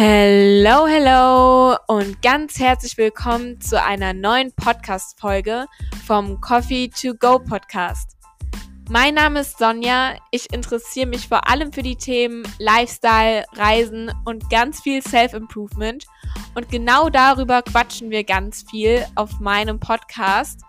[0.00, 5.66] Hello, hello und ganz herzlich willkommen zu einer neuen Podcast-Folge
[6.06, 8.16] vom Coffee to Go Podcast.
[8.88, 10.14] Mein Name ist Sonja.
[10.30, 16.06] Ich interessiere mich vor allem für die Themen Lifestyle, Reisen und ganz viel Self-Improvement.
[16.54, 20.60] Und genau darüber quatschen wir ganz viel auf meinem Podcast.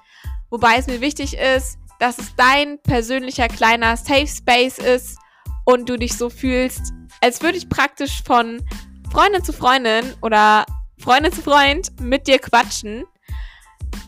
[0.50, 5.20] Wobei es mir wichtig ist, dass es dein persönlicher kleiner Safe Space ist
[5.66, 8.63] und du dich so fühlst, als würde ich praktisch von
[9.12, 10.66] Freundin zu Freundin oder
[10.99, 13.05] Freundin zu Freund mit dir quatschen.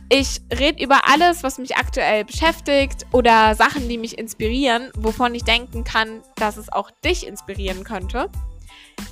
[0.09, 5.43] Ich rede über alles, was mich aktuell beschäftigt oder Sachen, die mich inspirieren, wovon ich
[5.43, 8.29] denken kann, dass es auch dich inspirieren könnte.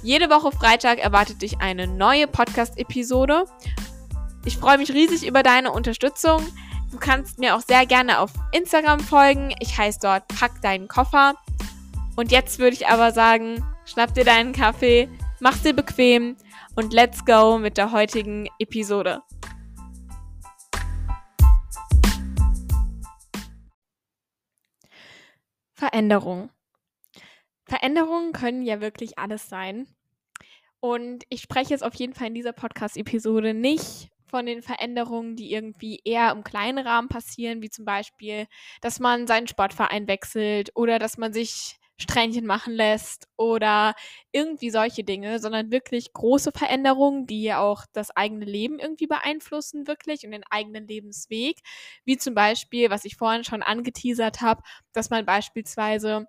[0.04, 3.46] Jede Woche Freitag erwartet dich eine neue Podcast-Episode.
[4.46, 6.46] Ich freue mich riesig über deine Unterstützung.
[6.92, 9.54] Du kannst mir auch sehr gerne auf Instagram folgen.
[9.60, 11.34] Ich heiße dort Pack deinen Koffer.
[12.16, 15.08] Und jetzt würde ich aber sagen, schnapp dir deinen Kaffee,
[15.42, 16.38] mach's dir bequem
[16.76, 19.22] und let's go mit der heutigen Episode.
[25.74, 26.50] Veränderung.
[27.66, 29.88] Veränderungen können ja wirklich alles sein.
[30.82, 35.52] Und ich spreche jetzt auf jeden Fall in dieser Podcast-Episode nicht von den Veränderungen, die
[35.52, 38.46] irgendwie eher im kleinen Rahmen passieren, wie zum Beispiel,
[38.82, 43.94] dass man seinen Sportverein wechselt oder dass man sich Strähnchen machen lässt oder
[44.32, 50.24] irgendwie solche Dinge, sondern wirklich große Veränderungen, die auch das eigene Leben irgendwie beeinflussen, wirklich
[50.26, 51.60] und den eigenen Lebensweg.
[52.06, 54.62] Wie zum Beispiel, was ich vorhin schon angeteasert habe,
[54.94, 56.28] dass man beispielsweise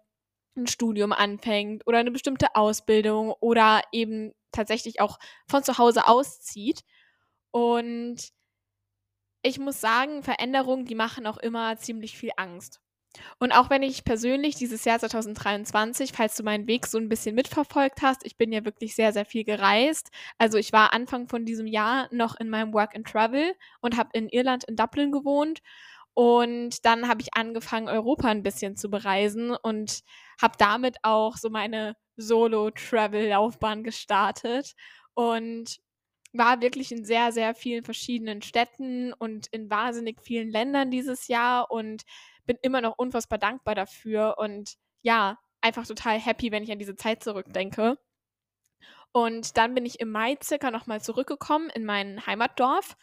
[0.56, 5.18] ein Studium anfängt oder eine bestimmte Ausbildung oder eben tatsächlich auch
[5.48, 6.82] von zu Hause auszieht.
[7.52, 8.30] Und
[9.42, 12.80] ich muss sagen, Veränderungen, die machen auch immer ziemlich viel Angst.
[13.38, 17.34] Und auch wenn ich persönlich dieses Jahr 2023, falls du meinen Weg so ein bisschen
[17.34, 20.10] mitverfolgt hast, ich bin ja wirklich sehr, sehr viel gereist.
[20.38, 24.10] Also ich war Anfang von diesem Jahr noch in meinem Work and Travel und habe
[24.12, 25.60] in Irland, in Dublin gewohnt.
[26.14, 30.00] Und dann habe ich angefangen, Europa ein bisschen zu bereisen und
[30.40, 34.74] habe damit auch so meine Solo-Travel-Laufbahn gestartet.
[35.14, 35.80] Und
[36.32, 41.70] war wirklich in sehr, sehr vielen verschiedenen Städten und in wahnsinnig vielen Ländern dieses Jahr
[41.70, 42.04] und
[42.50, 46.96] bin immer noch unfassbar dankbar dafür und ja, einfach total happy, wenn ich an diese
[46.96, 47.96] Zeit zurückdenke.
[49.12, 52.96] Und dann bin ich im Mai circa nochmal zurückgekommen in mein Heimatdorf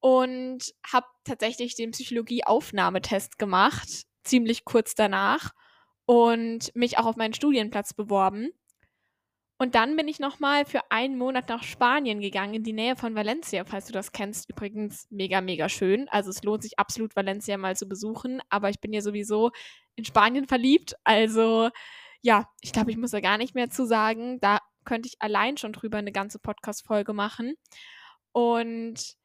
[0.00, 5.52] und habe tatsächlich den Psychologie-Aufnahmetest gemacht, ziemlich kurz danach
[6.06, 8.52] und mich auch auf meinen Studienplatz beworben.
[9.60, 13.16] Und dann bin ich nochmal für einen Monat nach Spanien gegangen, in die Nähe von
[13.16, 14.48] Valencia, falls du das kennst.
[14.48, 16.08] Übrigens mega, mega schön.
[16.10, 18.40] Also es lohnt sich absolut, Valencia mal zu besuchen.
[18.50, 19.50] Aber ich bin ja sowieso
[19.96, 20.94] in Spanien verliebt.
[21.02, 21.70] Also
[22.22, 24.38] ja, ich glaube, ich muss da gar nicht mehr zu sagen.
[24.40, 27.54] Da könnte ich allein schon drüber eine ganze Podcast-Folge machen.
[28.30, 29.17] Und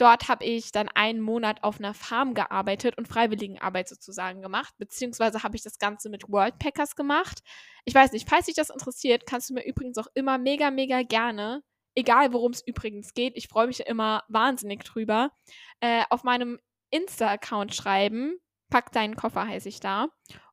[0.00, 5.42] Dort habe ich dann einen Monat auf einer Farm gearbeitet und Freiwilligenarbeit sozusagen gemacht, beziehungsweise
[5.42, 7.40] habe ich das Ganze mit Worldpackers gemacht.
[7.84, 11.02] Ich weiß nicht, falls dich das interessiert, kannst du mir übrigens auch immer mega, mega
[11.02, 11.62] gerne,
[11.94, 15.32] egal worum es übrigens geht, ich freue mich immer wahnsinnig drüber,
[15.80, 18.38] äh, auf meinem Insta-Account schreiben.
[18.70, 20.08] Pack deinen Koffer heiße ich da.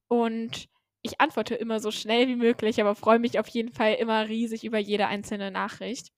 [0.09, 0.67] Und
[1.03, 4.65] ich antworte immer so schnell wie möglich, aber freue mich auf jeden Fall immer riesig
[4.65, 6.11] über jede einzelne Nachricht.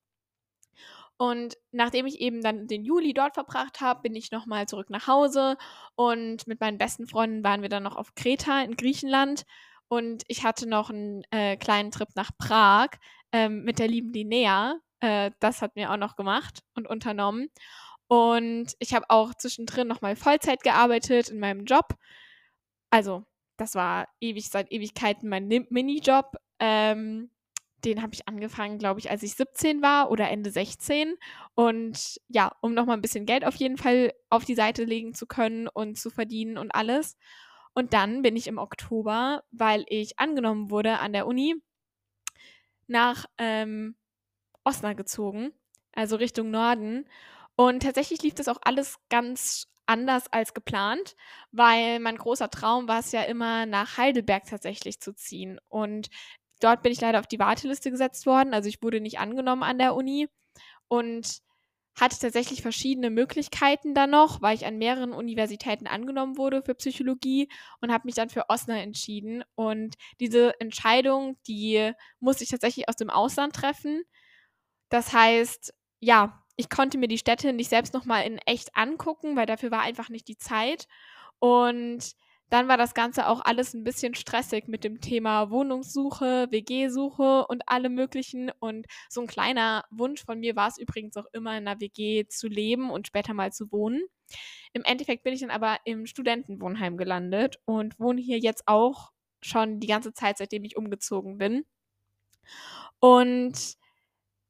[1.21, 5.05] Und nachdem ich eben dann den Juli dort verbracht habe, bin ich nochmal zurück nach
[5.05, 5.57] Hause
[5.95, 9.43] und mit meinen besten Freunden waren wir dann noch auf Kreta in Griechenland
[9.89, 12.91] und ich hatte noch einen äh, kleinen Trip nach Prag
[13.33, 14.79] ähm, mit der lieben Linnea.
[15.01, 17.49] Äh, das hat mir auch noch gemacht und unternommen.
[18.07, 21.95] Und ich habe auch zwischendrin nochmal Vollzeit gearbeitet in meinem Job.
[22.91, 23.25] Also,
[23.57, 26.37] das war ewig seit Ewigkeiten mein Minijob.
[26.59, 27.29] Ähm,
[27.85, 31.15] den habe ich angefangen, glaube ich, als ich 17 war oder Ende 16.
[31.55, 35.25] Und ja, um nochmal ein bisschen Geld auf jeden Fall auf die Seite legen zu
[35.25, 37.17] können und zu verdienen und alles.
[37.73, 41.55] Und dann bin ich im Oktober, weil ich angenommen wurde an der Uni,
[42.87, 43.95] nach ähm,
[44.63, 45.53] Osnabrück gezogen,
[45.93, 47.07] also Richtung Norden.
[47.55, 51.15] Und tatsächlich lief das auch alles ganz anders als geplant,
[51.51, 55.59] weil mein großer Traum war es ja immer, nach Heidelberg tatsächlich zu ziehen.
[55.67, 56.09] Und
[56.59, 58.53] Dort bin ich leider auf die Warteliste gesetzt worden.
[58.53, 60.27] Also ich wurde nicht angenommen an der Uni
[60.87, 61.39] und
[61.99, 67.49] hatte tatsächlich verschiedene Möglichkeiten dann noch, weil ich an mehreren Universitäten angenommen wurde für Psychologie
[67.81, 69.43] und habe mich dann für Osnabrück entschieden.
[69.55, 74.03] Und diese Entscheidung, die musste ich tatsächlich aus dem Ausland treffen.
[74.89, 79.45] Das heißt, ja, ich konnte mir die Städte nicht selbst nochmal in echt angucken, weil
[79.45, 80.87] dafür war einfach nicht die Zeit.
[81.39, 82.13] Und
[82.49, 87.67] dann war das Ganze auch alles ein bisschen stressig mit dem Thema Wohnungssuche, WG-Suche und
[87.67, 88.51] allem Möglichen.
[88.59, 92.25] Und so ein kleiner Wunsch von mir war es übrigens auch immer, in einer WG
[92.27, 94.01] zu leben und später mal zu wohnen.
[94.73, 99.11] Im Endeffekt bin ich dann aber im Studentenwohnheim gelandet und wohne hier jetzt auch
[99.41, 101.65] schon die ganze Zeit, seitdem ich umgezogen bin.
[102.99, 103.75] Und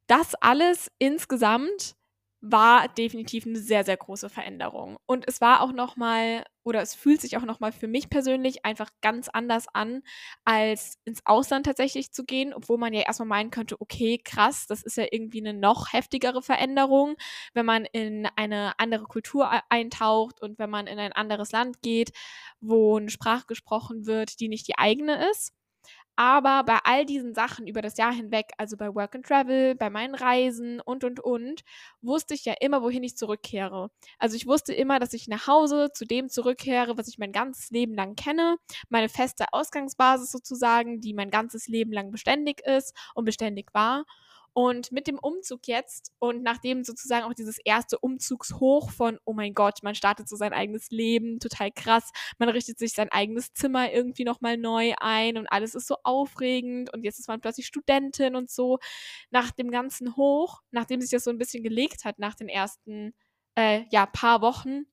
[0.07, 1.96] das alles insgesamt
[2.41, 4.97] war definitiv eine sehr, sehr große Veränderung.
[5.06, 8.09] Und es war auch noch mal oder es fühlt sich auch noch mal für mich
[8.09, 10.01] persönlich einfach ganz anders an,
[10.45, 14.83] als ins Ausland tatsächlich zu gehen, obwohl man ja erstmal meinen könnte, okay, krass, das
[14.83, 17.15] ist ja irgendwie eine noch heftigere Veränderung,
[17.53, 22.12] wenn man in eine andere Kultur eintaucht und wenn man in ein anderes Land geht,
[22.62, 25.51] wo eine Sprache gesprochen wird, die nicht die eigene ist.
[26.15, 29.89] Aber bei all diesen Sachen über das Jahr hinweg, also bei Work and Travel, bei
[29.89, 31.62] meinen Reisen und, und, und,
[32.01, 33.89] wusste ich ja immer, wohin ich zurückkehre.
[34.18, 37.69] Also ich wusste immer, dass ich nach Hause zu dem zurückkehre, was ich mein ganzes
[37.69, 38.57] Leben lang kenne,
[38.89, 44.03] meine feste Ausgangsbasis sozusagen, die mein ganzes Leben lang beständig ist und beständig war.
[44.54, 49.54] Und mit dem Umzug jetzt und nachdem sozusagen auch dieses erste Umzugshoch von, oh mein
[49.54, 53.92] Gott, man startet so sein eigenes Leben, total krass, man richtet sich sein eigenes Zimmer
[53.92, 58.36] irgendwie nochmal neu ein und alles ist so aufregend und jetzt ist man plötzlich Studentin
[58.36, 58.80] und so.
[59.31, 63.13] Nach dem ganzen Hoch, nachdem sich das so ein bisschen gelegt hat nach den ersten
[63.56, 64.86] äh, ja, paar Wochen,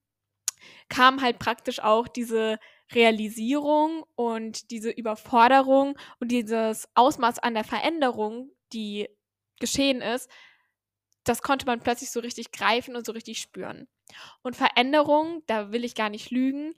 [0.88, 2.58] kam halt praktisch auch diese
[2.92, 9.08] Realisierung und diese Überforderung und dieses Ausmaß an der Veränderung, die
[9.60, 10.30] geschehen ist,
[11.24, 13.88] das konnte man plötzlich so richtig greifen und so richtig spüren.
[14.42, 16.74] Und Veränderungen, da will ich gar nicht lügen,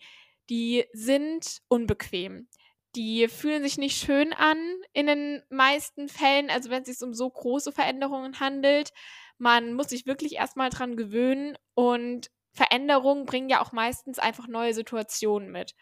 [0.49, 2.49] die sind unbequem.
[2.97, 4.59] Die fühlen sich nicht schön an
[4.95, 8.93] in den meisten Fällen, also wenn es sich um so große Veränderungen handelt.
[9.37, 14.73] Man muss sich wirklich erstmal dran gewöhnen und Veränderungen bringen ja auch meistens einfach neue
[14.73, 15.75] Situationen mit.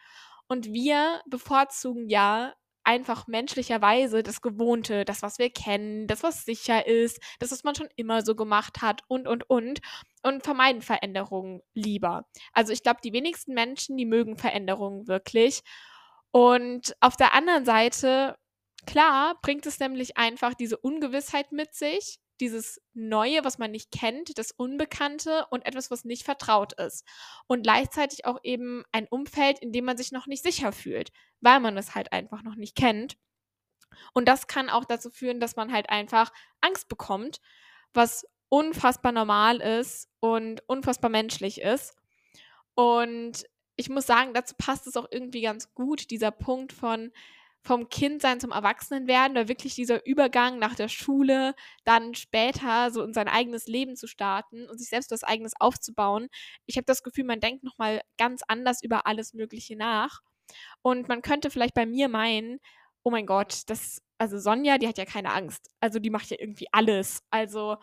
[0.49, 2.55] Und wir bevorzugen ja
[2.87, 7.75] einfach menschlicherweise das Gewohnte, das, was wir kennen, das, was sicher ist, das, was man
[7.75, 9.81] schon immer so gemacht hat und, und, und.
[10.23, 12.27] Und vermeiden Veränderungen lieber.
[12.53, 15.63] Also ich glaube, die wenigsten Menschen, die mögen Veränderungen wirklich.
[16.31, 18.37] Und auf der anderen Seite,
[18.87, 24.39] klar, bringt es nämlich einfach diese Ungewissheit mit sich, dieses Neue, was man nicht kennt,
[24.39, 27.07] das Unbekannte und etwas, was nicht vertraut ist.
[27.47, 31.61] Und gleichzeitig auch eben ein Umfeld, in dem man sich noch nicht sicher fühlt, weil
[31.61, 33.17] man es halt einfach noch nicht kennt.
[34.13, 37.41] Und das kann auch dazu führen, dass man halt einfach Angst bekommt,
[37.95, 41.97] was unfassbar normal ist und unfassbar menschlich ist.
[42.75, 43.45] Und
[43.77, 47.13] ich muss sagen, dazu passt es auch irgendwie ganz gut, dieser Punkt von,
[47.67, 51.55] vom Kindsein zum Erwachsenenwerden oder wirklich dieser Übergang nach der Schule,
[51.85, 56.29] dann später so in sein eigenes Leben zu starten und sich selbst was eigenes aufzubauen.
[56.67, 60.21] Ich habe das Gefühl, man denkt nochmal ganz anders über alles Mögliche nach.
[60.83, 62.61] Und man könnte vielleicht bei mir meinen,
[63.03, 65.71] oh mein Gott, das also Sonja, die hat ja keine Angst.
[65.81, 67.23] Also die macht ja irgendwie alles.
[67.31, 67.77] Also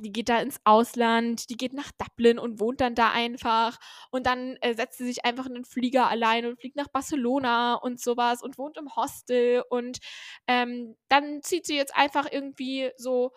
[0.00, 3.78] die geht da ins Ausland, die geht nach Dublin und wohnt dann da einfach.
[4.10, 7.74] Und dann äh, setzt sie sich einfach in den Flieger allein und fliegt nach Barcelona
[7.74, 9.62] und sowas und wohnt im Hostel.
[9.70, 9.98] Und
[10.46, 13.32] ähm, dann zieht sie jetzt einfach irgendwie so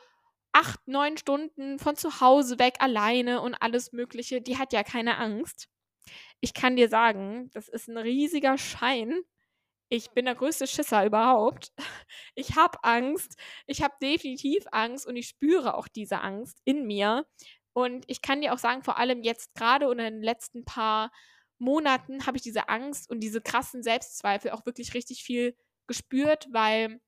[0.51, 4.41] acht, neun Stunden von zu Hause weg alleine und alles Mögliche.
[4.41, 5.67] Die hat ja keine Angst.
[6.41, 9.21] Ich kann dir sagen, das ist ein riesiger Schein,
[9.89, 11.73] ich bin der größte Schisser überhaupt.
[12.35, 13.37] Ich habe Angst.
[13.67, 17.25] Ich habe definitiv Angst und ich spüre auch diese Angst in mir.
[17.73, 21.11] Und ich kann dir auch sagen, vor allem jetzt gerade und in den letzten paar
[21.57, 25.55] Monaten habe ich diese Angst und diese krassen Selbstzweifel auch wirklich richtig viel
[25.87, 27.01] gespürt, weil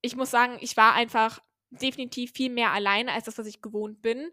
[0.00, 1.40] ich muss sagen, ich war einfach
[1.70, 4.30] definitiv viel mehr alleine als das, was ich gewohnt bin.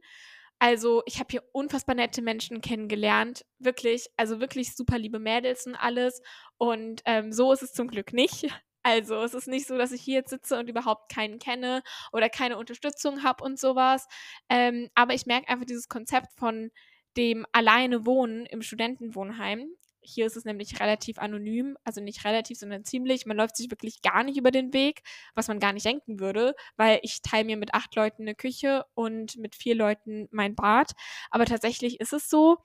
[0.63, 3.43] Also, ich habe hier unfassbar nette Menschen kennengelernt.
[3.57, 6.21] Wirklich, also wirklich super liebe Mädels und alles.
[6.59, 8.45] Und ähm, so ist es zum Glück nicht.
[8.83, 12.29] Also, es ist nicht so, dass ich hier jetzt sitze und überhaupt keinen kenne oder
[12.29, 14.07] keine Unterstützung habe und sowas.
[14.49, 16.71] Ähm, aber ich merke einfach dieses Konzept von
[17.15, 19.67] dem alleine Wohnen im Studentenwohnheim
[20.01, 23.25] hier ist es nämlich relativ anonym, also nicht relativ, sondern ziemlich.
[23.25, 25.01] Man läuft sich wirklich gar nicht über den Weg,
[25.35, 28.85] was man gar nicht denken würde, weil ich teile mir mit acht Leuten eine Küche
[28.93, 30.91] und mit vier Leuten mein Bad.
[31.29, 32.57] Aber tatsächlich ist es so.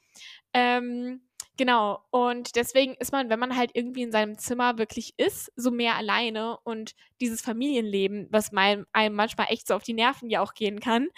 [0.52, 1.22] Ähm,
[1.56, 2.04] genau.
[2.10, 5.96] Und deswegen ist man, wenn man halt irgendwie in seinem Zimmer wirklich ist, so mehr
[5.96, 10.80] alleine und dieses Familienleben, was einem manchmal echt so auf die Nerven ja auch gehen
[10.80, 11.08] kann,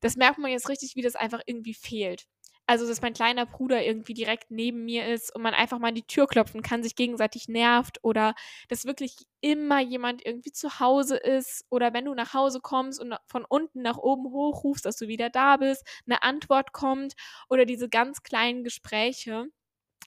[0.00, 2.26] das merkt man jetzt richtig, wie das einfach irgendwie fehlt.
[2.66, 5.94] Also, dass mein kleiner Bruder irgendwie direkt neben mir ist und man einfach mal an
[5.94, 8.34] die Tür klopfen kann, sich gegenseitig nervt oder
[8.68, 13.14] dass wirklich immer jemand irgendwie zu Hause ist oder wenn du nach Hause kommst und
[13.26, 17.14] von unten nach oben hochrufst, dass du wieder da bist, eine Antwort kommt
[17.50, 19.46] oder diese ganz kleinen Gespräche.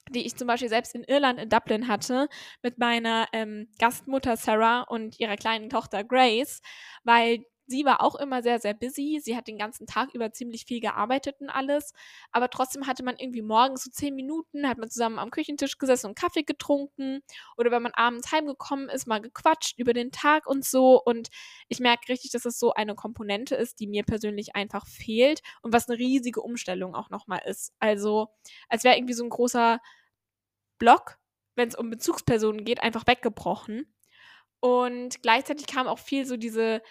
[0.10, 2.28] die ich zum Beispiel selbst in Irland, in Dublin hatte,
[2.62, 6.62] mit meiner ähm, Gastmutter Sarah und ihrer kleinen Tochter Grace,
[7.04, 9.20] weil sie war auch immer sehr, sehr busy.
[9.22, 11.94] Sie hat den ganzen Tag über ziemlich viel gearbeitet und alles.
[12.32, 16.08] Aber trotzdem hatte man irgendwie morgens so zehn Minuten, hat man zusammen am Küchentisch gesessen
[16.08, 17.22] und Kaffee getrunken.
[17.58, 21.02] Oder wenn man abends heimgekommen ist, mal gequatscht über den Tag und so.
[21.04, 21.30] Und
[21.68, 25.74] ich merke richtig, dass es so eine Komponente ist, die mir persönlich einfach fehlt und
[25.74, 27.74] was eine riesige Umstellung auch nochmal ist.
[27.80, 28.30] Also,
[28.70, 29.80] als wäre irgendwie so ein großer
[30.80, 31.18] Block,
[31.56, 33.94] wenn es um Bezugspersonen geht, einfach weggebrochen.
[34.60, 36.82] Und gleichzeitig kam auch viel so diese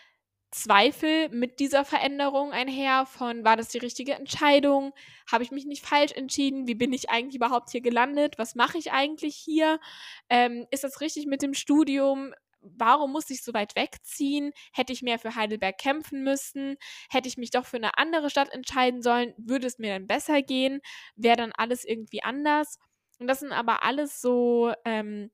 [0.53, 4.93] Zweifel mit dieser Veränderung einher von, war das die richtige Entscheidung?
[5.31, 6.67] Habe ich mich nicht falsch entschieden?
[6.69, 8.39] Wie bin ich eigentlich überhaupt hier gelandet?
[8.39, 9.81] Was mache ich eigentlich hier?
[10.29, 12.33] Ähm, ist das richtig mit dem Studium?
[12.61, 14.53] Warum musste ich so weit wegziehen?
[14.73, 16.77] Hätte ich mehr für Heidelberg kämpfen müssen?
[17.11, 19.35] Hätte ich mich doch für eine andere Stadt entscheiden sollen?
[19.37, 20.81] Würde es mir dann besser gehen?
[21.17, 22.79] Wäre dann alles irgendwie anders?
[23.19, 25.31] Und das sind aber alles so, ähm,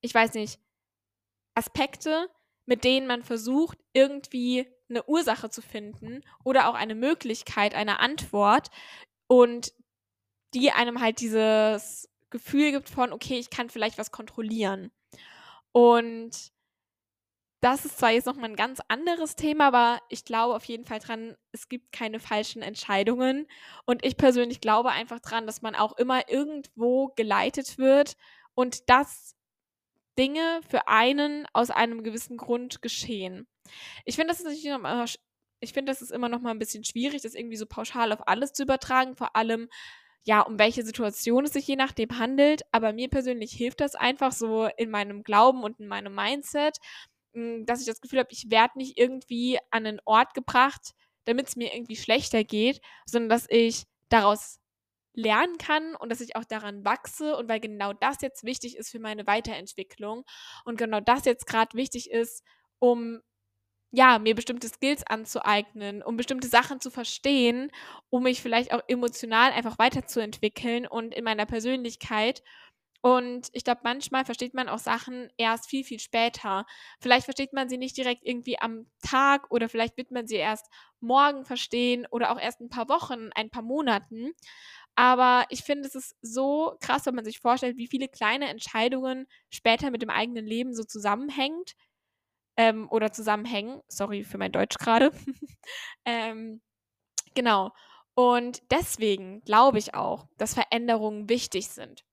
[0.00, 0.60] ich weiß nicht,
[1.54, 2.28] Aspekte,
[2.66, 8.68] mit denen man versucht, irgendwie eine Ursache zu finden oder auch eine Möglichkeit, eine Antwort
[9.26, 9.72] und
[10.54, 14.90] die einem halt dieses Gefühl gibt von, okay, ich kann vielleicht was kontrollieren.
[15.72, 16.52] Und
[17.62, 20.98] das ist zwar jetzt nochmal ein ganz anderes Thema, aber ich glaube auf jeden Fall
[20.98, 23.46] dran, es gibt keine falschen Entscheidungen.
[23.86, 28.16] Und ich persönlich glaube einfach dran, dass man auch immer irgendwo geleitet wird
[28.54, 29.36] und dass
[30.18, 33.46] Dinge für einen aus einem gewissen Grund geschehen.
[34.04, 35.04] Ich finde, das ist natürlich immer,
[35.60, 38.26] ich finde, das ist immer noch mal ein bisschen schwierig, das irgendwie so pauschal auf
[38.28, 39.68] alles zu übertragen, vor allem
[40.24, 42.62] ja, um welche Situation es sich je nachdem handelt.
[42.72, 46.78] Aber mir persönlich hilft das einfach so in meinem Glauben und in meinem Mindset,
[47.34, 50.92] hm, dass ich das Gefühl habe, ich werde nicht irgendwie an einen Ort gebracht,
[51.24, 54.58] damit es mir irgendwie schlechter geht, sondern dass ich daraus
[55.14, 58.90] lernen kann und dass ich auch daran wachse und weil genau das jetzt wichtig ist
[58.90, 60.24] für meine Weiterentwicklung
[60.64, 62.42] und genau das jetzt gerade wichtig ist,
[62.78, 63.20] um
[63.94, 67.70] ja, mir bestimmte Skills anzueignen, um bestimmte Sachen zu verstehen,
[68.10, 72.42] um mich vielleicht auch emotional einfach weiterzuentwickeln und in meiner Persönlichkeit.
[73.02, 76.64] Und ich glaube, manchmal versteht man auch Sachen erst viel, viel später.
[77.00, 80.66] Vielleicht versteht man sie nicht direkt irgendwie am Tag oder vielleicht wird man sie erst
[81.00, 84.32] morgen verstehen oder auch erst ein paar Wochen, ein paar Monaten.
[84.94, 89.26] Aber ich finde, es ist so krass, wenn man sich vorstellt, wie viele kleine Entscheidungen
[89.50, 91.74] später mit dem eigenen Leben so zusammenhängt
[92.56, 93.80] ähm, oder zusammenhängen.
[93.88, 95.12] Sorry für mein Deutsch gerade.
[96.04, 96.60] ähm,
[97.34, 97.72] genau.
[98.14, 102.04] Und deswegen glaube ich auch, dass Veränderungen wichtig sind.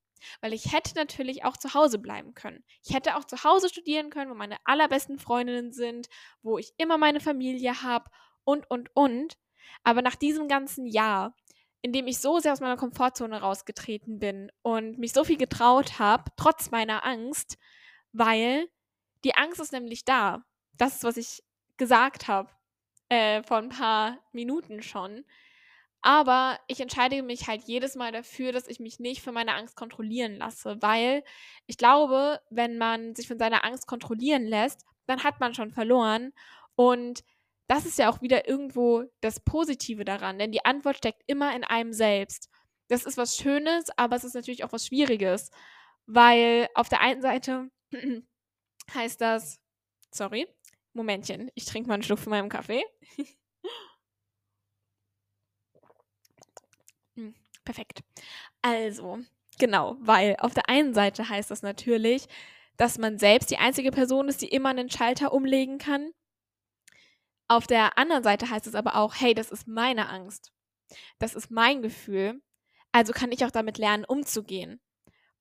[0.41, 2.63] Weil ich hätte natürlich auch zu Hause bleiben können.
[2.83, 6.07] Ich hätte auch zu Hause studieren können, wo meine allerbesten Freundinnen sind,
[6.41, 8.09] wo ich immer meine Familie habe
[8.43, 9.37] und, und, und.
[9.83, 11.35] Aber nach diesem ganzen Jahr
[11.81, 15.99] in dem ich so sehr aus meiner Komfortzone rausgetreten bin und mich so viel getraut
[15.99, 17.57] habe, trotz meiner Angst,
[18.11, 18.67] weil
[19.23, 20.43] die Angst ist nämlich da.
[20.73, 21.43] Das ist, was ich
[21.77, 22.49] gesagt habe
[23.09, 25.25] äh, vor ein paar Minuten schon.
[26.01, 29.75] Aber ich entscheide mich halt jedes Mal dafür, dass ich mich nicht von meiner Angst
[29.75, 31.23] kontrollieren lasse, weil
[31.67, 36.31] ich glaube, wenn man sich von seiner Angst kontrollieren lässt, dann hat man schon verloren.
[36.75, 37.23] Und
[37.69, 41.63] das ist ja auch wieder irgendwo das Positive daran, denn die Antwort steckt immer in
[41.63, 42.49] einem selbst.
[42.87, 45.51] Das ist was Schönes, aber es ist natürlich auch was Schwieriges,
[46.07, 47.69] weil auf der einen Seite
[48.93, 49.61] heißt das,
[50.11, 50.47] sorry,
[50.93, 52.83] Momentchen, ich trinke mal einen Schluck von meinem Kaffee.
[57.15, 57.99] hm, perfekt.
[58.63, 59.19] Also,
[59.59, 62.25] genau, weil auf der einen Seite heißt das natürlich,
[62.77, 66.13] dass man selbst die einzige Person ist, die immer einen Schalter umlegen kann
[67.49, 70.53] auf der anderen Seite heißt es aber auch, hey, das ist meine Angst.
[71.17, 72.41] Das ist mein Gefühl.
[72.91, 74.79] Also kann ich auch damit lernen, umzugehen.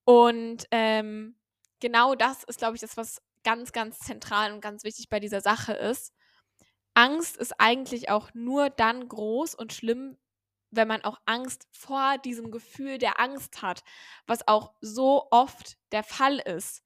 [0.04, 1.36] Und ähm,
[1.80, 5.42] genau das ist, glaube ich, das, was ganz, ganz zentral und ganz wichtig bei dieser
[5.42, 6.14] Sache ist.
[6.94, 10.16] Angst ist eigentlich auch nur dann groß und schlimm,
[10.70, 13.84] wenn man auch Angst vor diesem Gefühl der Angst hat,
[14.26, 16.82] was auch so oft der Fall ist.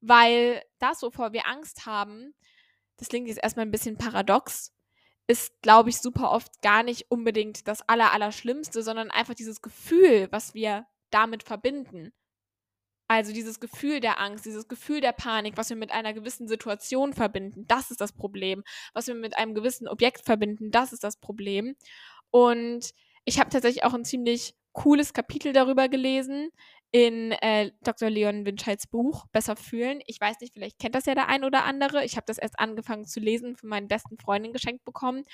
[0.00, 2.34] Weil das, wovor wir Angst haben,
[2.98, 4.72] das klingt jetzt erstmal ein bisschen paradox,
[5.26, 10.28] ist, glaube ich, super oft gar nicht unbedingt das Aller, Allerschlimmste, sondern einfach dieses Gefühl,
[10.30, 12.12] was wir damit verbinden.
[13.10, 17.14] Also dieses Gefühl der Angst, dieses Gefühl der Panik, was wir mit einer gewissen Situation
[17.14, 18.64] verbinden, das ist das Problem.
[18.92, 21.74] Was wir mit einem gewissen Objekt verbinden, das ist das Problem.
[22.30, 22.90] Und
[23.24, 26.50] ich habe tatsächlich auch ein ziemlich cooles Kapitel darüber gelesen
[26.90, 28.10] in äh, Dr.
[28.10, 30.00] Leon Winscheids Buch Besser fühlen.
[30.06, 32.04] Ich weiß nicht, vielleicht kennt das ja der ein oder andere.
[32.04, 35.24] Ich habe das erst angefangen zu lesen, von meinen besten Freundinnen geschenkt bekommen.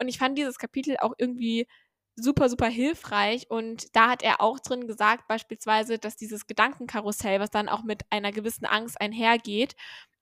[0.00, 1.66] Und ich fand dieses Kapitel auch irgendwie
[2.16, 3.50] super, super hilfreich.
[3.50, 8.02] Und da hat er auch drin gesagt, beispielsweise, dass dieses Gedankenkarussell, was dann auch mit
[8.10, 9.74] einer gewissen Angst einhergeht,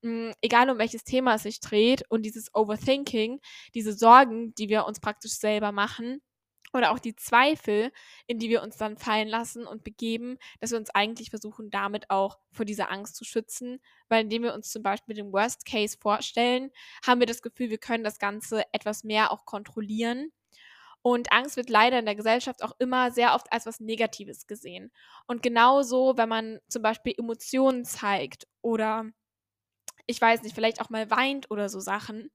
[0.03, 3.39] hm, egal um welches Thema es sich dreht, und dieses Overthinking,
[3.75, 6.21] diese Sorgen, die wir uns praktisch selber machen,
[6.73, 7.91] oder auch die Zweifel,
[8.27, 12.09] in die wir uns dann fallen lassen und begeben, dass wir uns eigentlich versuchen, damit
[12.09, 15.97] auch vor dieser Angst zu schützen, weil indem wir uns zum Beispiel den Worst Case
[15.99, 16.71] vorstellen,
[17.05, 20.31] haben wir das Gefühl, wir können das Ganze etwas mehr auch kontrollieren
[21.03, 24.91] und Angst wird leider in der Gesellschaft auch immer sehr oft als was Negatives gesehen.
[25.25, 29.05] Und genauso, wenn man zum Beispiel Emotionen zeigt oder
[30.05, 32.29] ich weiß nicht, vielleicht auch mal weint oder so Sachen.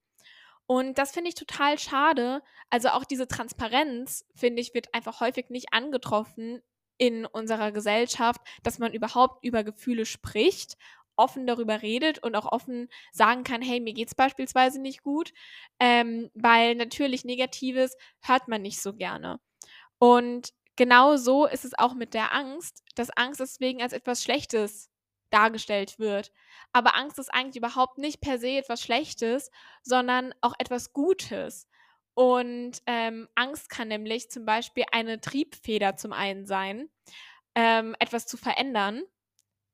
[0.66, 2.42] Und das finde ich total schade.
[2.70, 6.62] Also auch diese Transparenz, finde ich, wird einfach häufig nicht angetroffen
[6.98, 10.76] in unserer Gesellschaft, dass man überhaupt über Gefühle spricht
[11.16, 15.32] offen darüber redet und auch offen sagen kann, hey, mir geht es beispielsweise nicht gut,
[15.80, 19.40] ähm, weil natürlich Negatives hört man nicht so gerne.
[19.98, 24.90] Und genau so ist es auch mit der Angst, dass Angst deswegen als etwas Schlechtes
[25.30, 26.32] dargestellt wird.
[26.72, 29.50] Aber Angst ist eigentlich überhaupt nicht per se etwas Schlechtes,
[29.82, 31.68] sondern auch etwas Gutes.
[32.14, 36.88] Und ähm, Angst kann nämlich zum Beispiel eine Triebfeder zum einen sein,
[37.54, 39.02] ähm, etwas zu verändern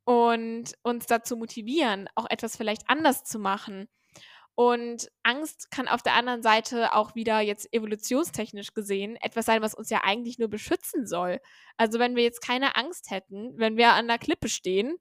[0.04, 3.88] und uns dazu motivieren, auch etwas vielleicht anders zu machen.
[4.54, 9.74] Und Angst kann auf der anderen Seite auch wieder jetzt evolutionstechnisch gesehen etwas sein, was
[9.74, 11.40] uns ja eigentlich nur beschützen soll.
[11.76, 14.96] Also wenn wir jetzt keine Angst hätten, wenn wir an der Klippe stehen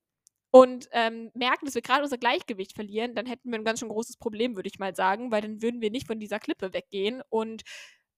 [0.52, 3.90] und ähm, merken, dass wir gerade unser Gleichgewicht verlieren, dann hätten wir ein ganz schön
[3.90, 7.22] großes Problem, würde ich mal sagen, weil dann würden wir nicht von dieser Klippe weggehen
[7.30, 7.64] und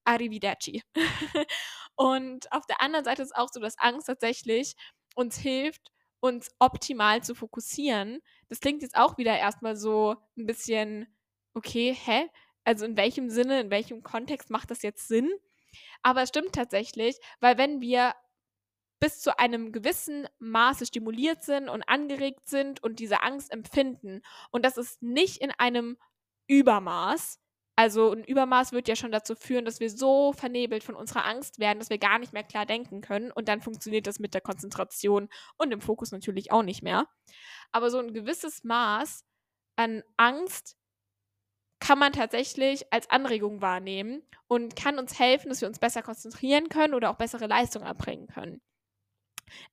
[0.04, 0.82] arrivederci.
[1.96, 4.74] und auf der anderen Seite ist es auch so, dass Angst tatsächlich
[5.16, 8.20] uns hilft, uns optimal zu fokussieren.
[8.50, 11.08] Das klingt jetzt auch wieder erstmal so ein bisschen,
[11.54, 12.28] okay, hä?
[12.64, 15.30] Also in welchem Sinne, in welchem Kontext macht das jetzt Sinn?
[16.02, 18.14] Aber es stimmt tatsächlich, weil wenn wir
[19.04, 24.64] bis zu einem gewissen Maße stimuliert sind und angeregt sind und diese Angst empfinden, und
[24.64, 25.98] das ist nicht in einem
[26.48, 27.38] Übermaß,
[27.76, 31.60] also ein Übermaß wird ja schon dazu führen, dass wir so vernebelt von unserer Angst
[31.60, 33.32] werden, dass wir gar nicht mehr klar denken können.
[33.32, 37.08] Und dann funktioniert das mit der Konzentration und dem Fokus natürlich auch nicht mehr.
[37.74, 39.26] Aber so ein gewisses Maß
[39.76, 40.78] an Angst
[41.80, 46.70] kann man tatsächlich als Anregung wahrnehmen und kann uns helfen, dass wir uns besser konzentrieren
[46.70, 48.62] können oder auch bessere Leistungen erbringen können.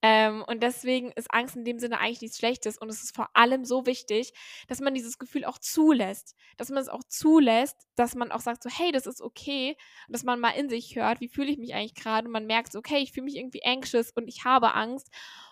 [0.02, 2.78] Ähm, und deswegen ist Angst in dem Sinne eigentlich nichts Schlechtes.
[2.78, 4.32] Und es ist vor allem so wichtig,
[4.68, 6.36] dass man dieses Gefühl auch zulässt.
[6.56, 9.76] Dass man es auch zulässt, dass man auch sagt, so, hey, das ist okay.
[10.06, 12.26] Und dass man mal in sich hört, wie fühle ich mich eigentlich gerade.
[12.26, 15.08] Und man merkt, so, okay, ich fühle mich irgendwie anxious und ich habe Angst.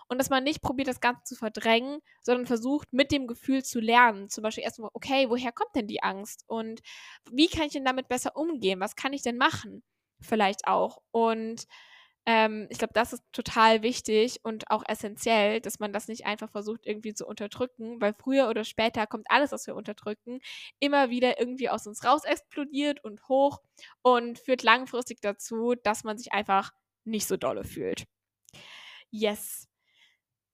[0.07, 3.79] Und dass man nicht probiert, das Ganze zu verdrängen, sondern versucht, mit dem Gefühl zu
[3.79, 4.29] lernen.
[4.29, 6.43] Zum Beispiel erstmal, okay, woher kommt denn die Angst?
[6.47, 6.81] Und
[7.31, 8.79] wie kann ich denn damit besser umgehen?
[8.79, 9.83] Was kann ich denn machen?
[10.19, 11.01] Vielleicht auch.
[11.11, 11.67] Und
[12.29, 16.51] ähm, ich glaube, das ist total wichtig und auch essentiell, dass man das nicht einfach
[16.51, 20.39] versucht, irgendwie zu unterdrücken, weil früher oder später kommt alles, was wir unterdrücken,
[20.79, 23.61] immer wieder irgendwie aus uns raus explodiert und hoch
[24.03, 26.71] und führt langfristig dazu, dass man sich einfach
[27.03, 28.03] nicht so dolle fühlt.
[29.09, 29.67] Yes.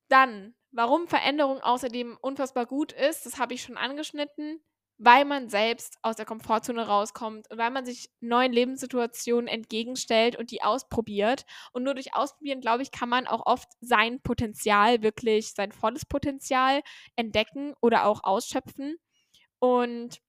[0.07, 4.61] Dann, warum Veränderung außerdem unfassbar gut ist, das habe ich schon angeschnitten
[4.97, 10.51] weil man selbst aus der Komfortzone rauskommt und weil man sich neuen Lebenssituationen entgegenstellt und
[10.51, 11.45] die ausprobiert.
[11.73, 16.05] Und nur durch Ausprobieren, glaube ich, kann man auch oft sein Potenzial, wirklich sein volles
[16.05, 16.81] Potenzial
[17.15, 18.97] entdecken oder auch ausschöpfen.
[19.59, 20.21] Und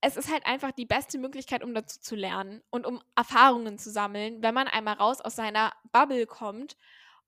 [0.00, 3.90] es ist halt einfach die beste Möglichkeit, um dazu zu lernen und um Erfahrungen zu
[3.90, 6.76] sammeln, wenn man einmal raus aus seiner Bubble kommt.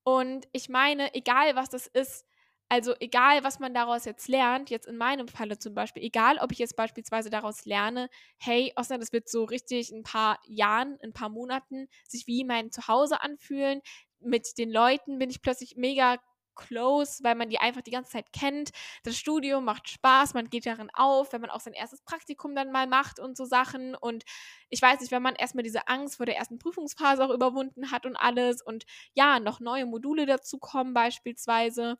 [0.03, 2.25] Und ich meine, egal was das ist,
[2.71, 6.53] also egal, was man daraus jetzt lernt, jetzt in meinem Falle zum Beispiel, egal, ob
[6.53, 10.93] ich jetzt beispielsweise daraus lerne, hey, Osna, das wird so richtig in ein paar Jahren,
[11.01, 13.81] in ein paar Monaten sich wie mein Zuhause anfühlen.
[14.21, 16.17] Mit den Leuten bin ich plötzlich mega
[16.55, 18.71] close, weil man die einfach die ganze Zeit kennt.
[19.03, 22.71] Das Studium macht Spaß, man geht darin auf, wenn man auch sein erstes Praktikum dann
[22.71, 23.95] mal macht und so Sachen.
[23.95, 24.23] Und
[24.69, 28.05] ich weiß nicht, wenn man erstmal diese Angst vor der ersten Prüfungsphase auch überwunden hat
[28.05, 31.97] und alles und ja, noch neue Module dazu kommen beispielsweise.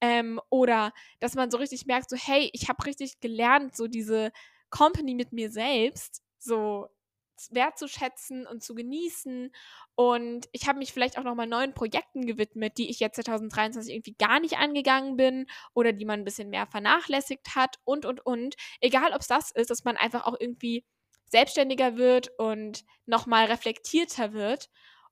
[0.00, 4.32] Ähm, oder dass man so richtig merkt, so hey, ich habe richtig gelernt, so diese
[4.70, 6.88] Company mit mir selbst, so
[7.50, 9.52] wertzuschätzen und zu genießen.
[9.94, 14.14] Und ich habe mich vielleicht auch nochmal neuen Projekten gewidmet, die ich jetzt 2023 irgendwie
[14.14, 18.54] gar nicht angegangen bin oder die man ein bisschen mehr vernachlässigt hat und, und, und.
[18.80, 20.84] Egal, ob es das ist, dass man einfach auch irgendwie
[21.32, 24.68] selbstständiger wird und nochmal reflektierter wird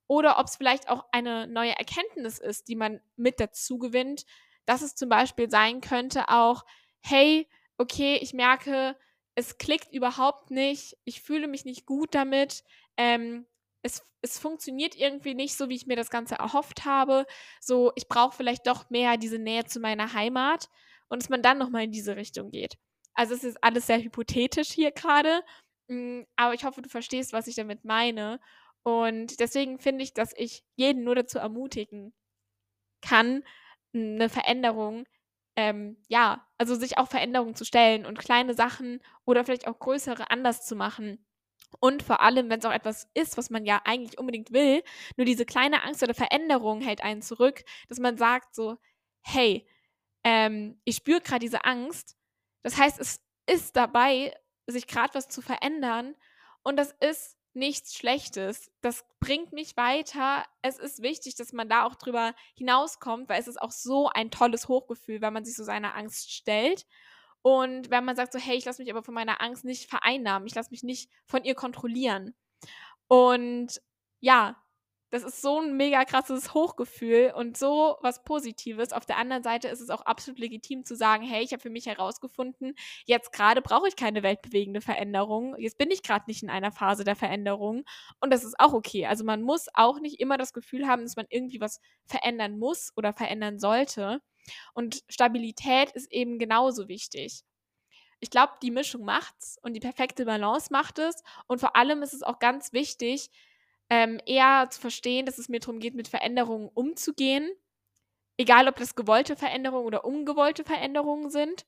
[0.07, 4.25] oder ob es vielleicht auch eine neue Erkenntnis ist, die man mit dazu gewinnt,
[4.65, 6.63] dass es zum Beispiel sein könnte auch,
[6.99, 8.95] hey, okay, ich merke,
[9.35, 12.63] es klickt überhaupt nicht, ich fühle mich nicht gut damit,
[12.97, 13.45] ähm,
[13.81, 17.25] es, es funktioniert irgendwie nicht so, wie ich mir das Ganze erhofft habe.
[17.59, 20.69] So, ich brauche vielleicht doch mehr diese Nähe zu meiner Heimat
[21.09, 22.77] und dass man dann nochmal in diese Richtung geht.
[23.13, 25.41] Also es ist alles sehr hypothetisch hier gerade,
[25.87, 28.39] mm, aber ich hoffe, du verstehst, was ich damit meine.
[28.83, 32.13] Und deswegen finde ich, dass ich jeden nur dazu ermutigen
[33.01, 33.43] kann,
[33.93, 35.05] eine Veränderung,
[35.55, 40.31] ähm, ja, also sich auch Veränderungen zu stellen und kleine Sachen oder vielleicht auch größere
[40.31, 41.25] anders zu machen.
[41.79, 44.83] Und vor allem, wenn es auch etwas ist, was man ja eigentlich unbedingt will,
[45.17, 48.77] nur diese kleine Angst oder Veränderung hält einen zurück, dass man sagt so,
[49.21, 49.67] hey,
[50.23, 52.17] ähm, ich spüre gerade diese Angst.
[52.63, 54.33] Das heißt, es ist dabei,
[54.67, 56.15] sich gerade was zu verändern
[56.63, 58.71] und das ist nichts Schlechtes.
[58.81, 60.45] Das bringt mich weiter.
[60.61, 64.31] Es ist wichtig, dass man da auch drüber hinauskommt, weil es ist auch so ein
[64.31, 66.85] tolles Hochgefühl, wenn man sich so seiner Angst stellt.
[67.41, 70.47] Und wenn man sagt so, hey, ich lasse mich aber von meiner Angst nicht vereinnahmen,
[70.47, 72.35] ich lasse mich nicht von ihr kontrollieren.
[73.07, 73.81] Und
[74.19, 74.61] ja,
[75.11, 78.93] das ist so ein mega krasses Hochgefühl und so was Positives.
[78.93, 81.69] Auf der anderen Seite ist es auch absolut legitim zu sagen, hey, ich habe für
[81.69, 85.55] mich herausgefunden, jetzt gerade brauche ich keine weltbewegende Veränderung.
[85.57, 87.83] Jetzt bin ich gerade nicht in einer Phase der Veränderung
[88.21, 89.05] und das ist auch okay.
[89.05, 92.91] Also man muss auch nicht immer das Gefühl haben, dass man irgendwie was verändern muss
[92.95, 94.21] oder verändern sollte.
[94.73, 97.43] Und Stabilität ist eben genauso wichtig.
[98.21, 101.21] Ich glaube, die Mischung macht's und die perfekte Balance macht es.
[101.47, 103.29] Und vor allem ist es auch ganz wichtig,
[103.91, 107.51] ähm, eher zu verstehen, dass es mir darum geht, mit Veränderungen umzugehen.
[108.37, 111.65] Egal, ob das gewollte Veränderungen oder ungewollte Veränderungen sind.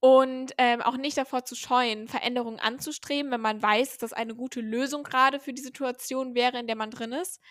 [0.00, 4.34] Und ähm, auch nicht davor zu scheuen, Veränderungen anzustreben, wenn man weiß, dass das eine
[4.34, 7.42] gute Lösung gerade für die Situation wäre, in der man drin ist.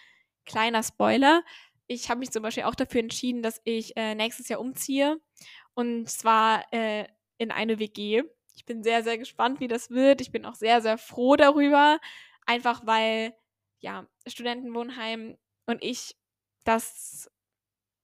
[0.45, 1.43] Kleiner Spoiler.
[1.86, 5.17] Ich habe mich zum Beispiel auch dafür entschieden, dass ich äh, nächstes Jahr umziehe.
[5.75, 7.05] Und zwar äh,
[7.38, 8.23] in eine WG.
[8.55, 10.21] Ich bin sehr, sehr gespannt, wie das wird.
[10.21, 11.99] Ich bin auch sehr, sehr froh darüber.
[12.45, 13.36] Einfach weil,
[13.79, 16.15] ja, Studentenwohnheim und ich,
[16.63, 17.29] das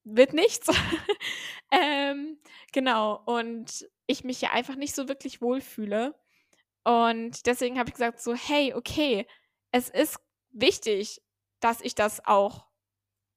[0.04, 0.68] wird nichts.
[1.72, 2.40] ähm,
[2.72, 3.22] genau.
[3.26, 6.16] Und ich mich ja einfach nicht so wirklich wohlfühle.
[6.84, 9.28] Und deswegen habe ich gesagt, so, hey, okay,
[9.72, 10.20] es ist
[10.52, 11.22] wichtig,
[11.60, 12.68] dass ich das auch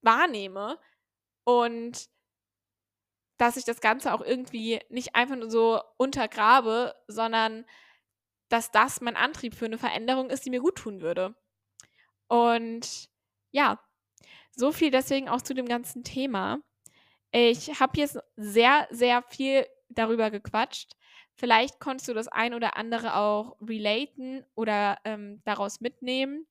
[0.03, 0.79] wahrnehme
[1.45, 2.09] und
[3.37, 7.67] dass ich das Ganze auch irgendwie nicht einfach nur so untergrabe, sondern
[8.49, 11.35] dass das mein Antrieb für eine Veränderung ist, die mir gut tun würde.
[12.29, 13.09] Und
[13.51, 13.81] ja,
[14.51, 16.59] so viel deswegen auch zu dem ganzen Thema.
[17.33, 20.93] Ich habe jetzt sehr, sehr viel darüber gequatscht.
[21.35, 26.47] Vielleicht konntest du das ein oder andere auch relaten oder ähm, daraus mitnehmen.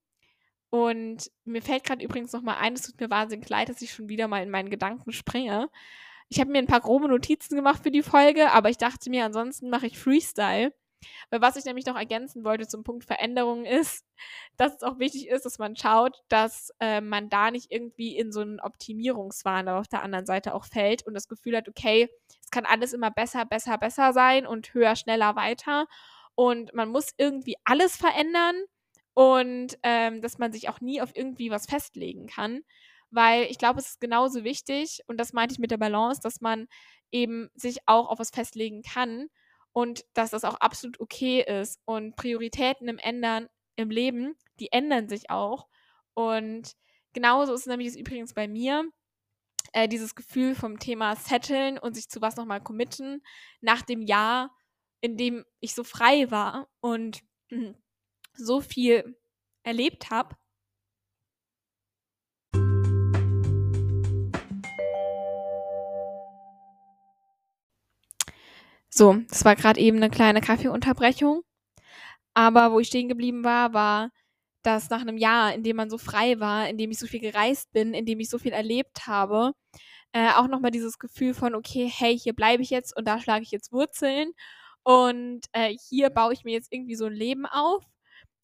[0.70, 3.94] Und mir fällt gerade übrigens noch mal ein, es tut mir wahnsinnig leid, dass ich
[3.94, 5.70] schon wieder mal in meinen Gedanken springe.
[6.30, 9.24] Ich habe mir ein paar grobe Notizen gemacht für die Folge, aber ich dachte mir,
[9.24, 10.74] ansonsten mache ich Freestyle.
[11.30, 14.06] Weil was ich nämlich noch ergänzen wollte zum Punkt Veränderungen ist,
[14.58, 18.32] dass es auch wichtig ist, dass man schaut, dass äh, man da nicht irgendwie in
[18.32, 22.10] so einen Optimierungswahn auf der anderen Seite auch fällt und das Gefühl hat, okay,
[22.42, 25.88] es kann alles immer besser, besser, besser sein und höher, schneller, weiter.
[26.36, 28.56] Und man muss irgendwie alles verändern
[29.14, 32.62] und ähm, dass man sich auch nie auf irgendwie was festlegen kann.
[33.12, 36.42] Weil ich glaube, es ist genauso wichtig, und das meinte ich mit der Balance, dass
[36.42, 36.68] man
[37.12, 39.30] eben sich auch auf was festlegen kann
[39.74, 41.80] und dass das auch absolut okay ist.
[41.86, 45.68] Und Prioritäten im Ändern im Leben, die ändern sich auch.
[46.14, 46.74] Und
[47.14, 48.90] genauso ist es nämlich übrigens bei mir.
[49.74, 53.24] Äh, dieses Gefühl vom Thema Setteln und sich zu was nochmal committen
[53.62, 54.56] nach dem Jahr,
[55.02, 57.22] in dem ich so frei war und
[58.34, 59.18] so viel
[59.64, 60.36] erlebt habe,
[68.96, 71.42] So, das war gerade eben eine kleine Kaffeeunterbrechung.
[72.36, 74.12] Aber wo ich stehen geblieben war, war,
[74.64, 77.20] dass nach einem Jahr, in dem man so frei war, in dem ich so viel
[77.20, 79.54] gereist bin, in dem ich so viel erlebt habe,
[80.14, 83.44] äh, auch nochmal dieses Gefühl von, okay, hey, hier bleibe ich jetzt und da schlage
[83.44, 84.32] ich jetzt Wurzeln
[84.84, 87.84] und äh, hier baue ich mir jetzt irgendwie so ein Leben auf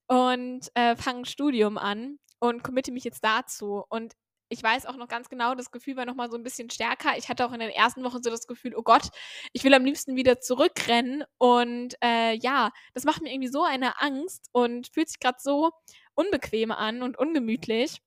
[0.08, 3.84] und äh, fange ein Studium an und committe mich jetzt dazu.
[3.90, 4.14] Und
[4.50, 7.18] ich weiß auch noch ganz genau, das Gefühl war noch mal so ein bisschen stärker.
[7.18, 9.10] Ich hatte auch in den ersten Wochen so das Gefühl, oh Gott,
[9.54, 11.24] ich will am liebsten wieder zurückrennen.
[11.38, 15.72] Und äh, ja, das macht mir irgendwie so eine Angst und fühlt sich gerade so
[16.16, 18.02] unbequem an und ungemütlich.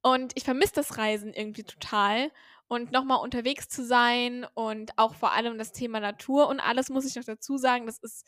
[0.00, 2.32] Und ich vermisse das Reisen irgendwie total.
[2.66, 7.06] Und nochmal unterwegs zu sein und auch vor allem das Thema Natur und alles muss
[7.06, 8.26] ich noch dazu sagen, das ist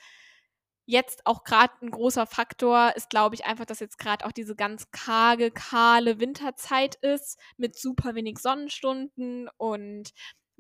[0.91, 4.57] jetzt auch gerade ein großer Faktor ist, glaube ich, einfach, dass jetzt gerade auch diese
[4.57, 10.13] ganz karge, kahle Winterzeit ist mit super wenig Sonnenstunden und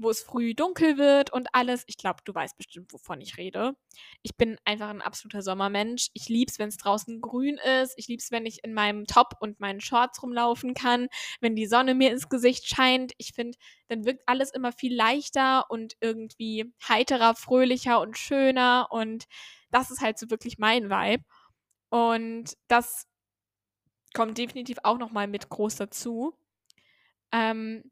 [0.02, 1.84] wo es früh dunkel wird und alles.
[1.86, 3.76] Ich glaube, du weißt bestimmt, wovon ich rede.
[4.22, 6.08] Ich bin einfach ein absoluter Sommermensch.
[6.14, 7.94] Ich liebe es, wenn es draußen grün ist.
[7.96, 11.08] Ich liebe es, wenn ich in meinem Top und meinen Shorts rumlaufen kann,
[11.40, 13.12] wenn die Sonne mir ins Gesicht scheint.
[13.18, 13.58] Ich finde,
[13.88, 18.88] dann wirkt alles immer viel leichter und irgendwie heiterer, fröhlicher und schöner.
[18.90, 19.26] Und
[19.70, 21.24] das ist halt so wirklich mein Vibe.
[21.90, 23.06] Und das
[24.14, 26.34] kommt definitiv auch nochmal mit groß dazu.
[27.32, 27.84] Ähm,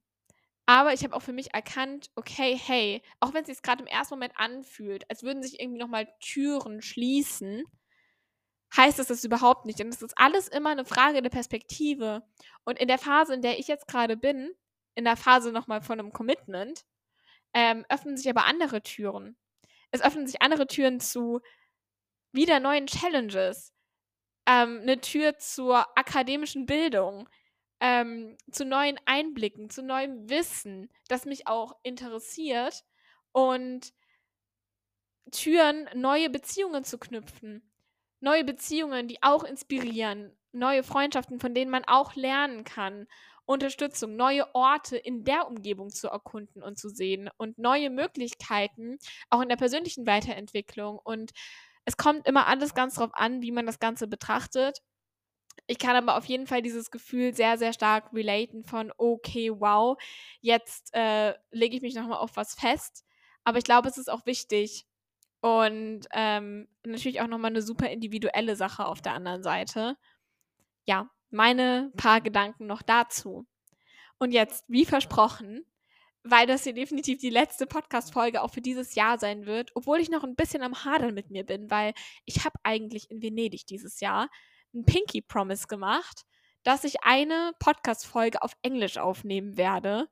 [0.69, 3.87] aber ich habe auch für mich erkannt, okay, hey, auch wenn es sich gerade im
[3.87, 7.65] ersten Moment anfühlt, als würden sich irgendwie nochmal Türen schließen,
[8.77, 9.79] heißt das das überhaupt nicht.
[9.79, 12.23] Denn es ist alles immer eine Frage der Perspektive.
[12.65, 14.51] Und in der Phase, in der ich jetzt gerade bin,
[14.95, 16.85] in der Phase nochmal von einem Commitment,
[17.55, 19.39] ähm, öffnen sich aber andere Türen.
[19.91, 21.41] Es öffnen sich andere Türen zu
[22.33, 23.73] wieder neuen Challenges.
[24.47, 27.27] Ähm, eine Tür zur akademischen Bildung,
[27.81, 32.85] ähm, zu neuen Einblicken, zu neuem Wissen, das mich auch interessiert
[33.33, 33.93] und
[35.31, 37.63] Türen, neue Beziehungen zu knüpfen.
[38.21, 43.07] Neue Beziehungen, die auch inspirieren, neue Freundschaften, von denen man auch lernen kann,
[43.45, 48.99] Unterstützung, neue Orte in der Umgebung zu erkunden und zu sehen und neue Möglichkeiten,
[49.31, 50.99] auch in der persönlichen Weiterentwicklung.
[50.99, 51.31] Und
[51.85, 54.83] es kommt immer alles ganz drauf an, wie man das Ganze betrachtet
[55.67, 59.99] ich kann aber auf jeden Fall dieses Gefühl sehr, sehr stark relaten von, okay, wow,
[60.41, 63.05] jetzt äh, lege ich mich nochmal auf was fest.
[63.45, 64.87] Aber ich glaube, es ist auch wichtig
[65.41, 69.97] und ähm, natürlich auch nochmal eine super individuelle Sache auf der anderen Seite.
[70.87, 73.47] Ja, meine paar Gedanken noch dazu.
[74.19, 75.65] Und jetzt, wie versprochen,
[76.25, 80.11] weil das hier definitiv die letzte Podcast-Folge auch für dieses Jahr sein wird, obwohl ich
[80.11, 81.95] noch ein bisschen am Hadern mit mir bin, weil
[82.25, 84.29] ich habe eigentlich in Venedig dieses Jahr
[84.79, 86.25] einen Pinky Promise gemacht,
[86.63, 90.09] dass ich eine Podcast-Folge auf Englisch aufnehmen werde.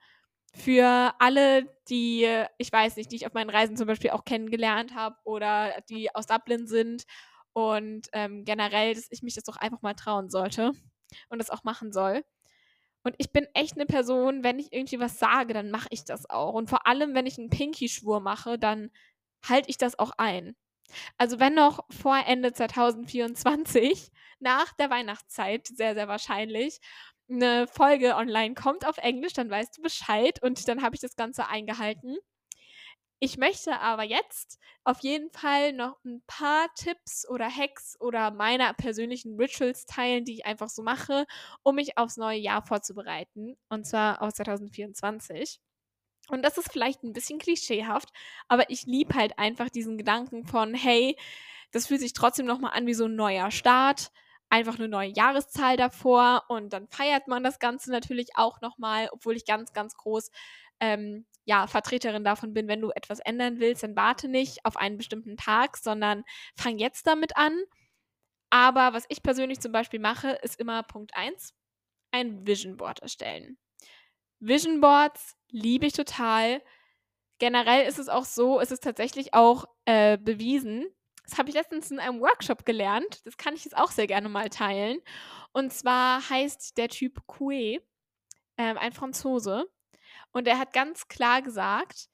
[0.55, 2.27] Für alle, die,
[2.59, 6.15] ich weiß nicht, die ich auf meinen Reisen zum Beispiel auch kennengelernt habe oder die
[6.15, 7.05] aus Dublin sind
[7.53, 10.73] und ähm, generell, dass ich mich das doch einfach mal trauen sollte
[11.29, 12.25] und das auch machen soll.
[13.03, 16.29] Und ich bin echt eine Person, wenn ich irgendwie was sage, dann mache ich das
[16.29, 16.55] auch.
[16.55, 18.91] Und vor allem, wenn ich einen Pinky-Schwur mache, dann
[19.47, 20.57] halte ich das auch ein.
[21.19, 26.81] Also wenn noch vor Ende 2024, nach der Weihnachtszeit, sehr, sehr wahrscheinlich,
[27.29, 31.17] eine Folge online kommt auf Englisch, dann weißt du Bescheid und dann habe ich das
[31.17, 32.17] Ganze eingehalten.
[33.19, 38.73] Ich möchte aber jetzt auf jeden Fall noch ein paar Tipps oder Hacks oder meine
[38.75, 41.25] persönlichen Rituals teilen, die ich einfach so mache,
[41.63, 43.57] um mich aufs neue Jahr vorzubereiten.
[43.71, 45.59] Und zwar aus 2024.
[46.29, 48.11] Und das ist vielleicht ein bisschen klischeehaft,
[48.49, 51.17] aber ich liebe halt einfach diesen Gedanken von, hey,
[51.71, 54.11] das fühlt sich trotzdem nochmal an wie so ein neuer Start,
[54.49, 59.37] einfach eine neue Jahreszahl davor und dann feiert man das Ganze natürlich auch nochmal, obwohl
[59.37, 60.31] ich ganz, ganz groß
[60.81, 64.97] ähm, ja, Vertreterin davon bin, wenn du etwas ändern willst, dann warte nicht auf einen
[64.97, 66.25] bestimmten Tag, sondern
[66.57, 67.57] fang jetzt damit an.
[68.51, 71.55] Aber was ich persönlich zum Beispiel mache, ist immer Punkt 1,
[72.13, 73.59] ein Vision Board erstellen.
[74.41, 76.63] Vision Boards liebe ich total.
[77.39, 80.87] Generell ist es auch so, es ist tatsächlich auch äh, bewiesen.
[81.25, 83.21] Das habe ich letztens in einem Workshop gelernt.
[83.27, 85.01] Das kann ich jetzt auch sehr gerne mal teilen.
[85.53, 87.81] Und zwar heißt der Typ Coué,
[88.57, 89.69] äh, ein Franzose.
[90.33, 92.09] Und er hat ganz klar gesagt,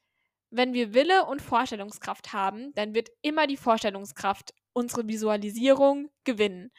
[0.51, 6.71] wenn wir Wille und Vorstellungskraft haben, dann wird immer die Vorstellungskraft unsere Visualisierung gewinnen.